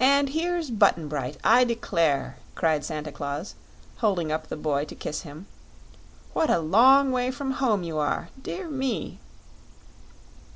[0.00, 3.54] "And here's Button Bright, I declare!" cried Santa Claus,
[3.98, 5.46] holding up the boy to kiss him.
[6.32, 9.20] "What a long way from home you are; dear me!"